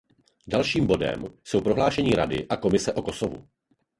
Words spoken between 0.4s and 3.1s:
Dalším bodem jsou prohlášení Rady a Komise o